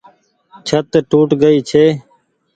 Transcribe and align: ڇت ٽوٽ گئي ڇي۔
ڇت 0.67 0.91
ٽوٽ 1.09 1.29
گئي 1.41 1.57
ڇي۔ 1.69 1.83